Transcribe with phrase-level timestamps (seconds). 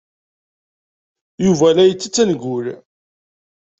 [1.45, 2.67] Yuba la ittett angul.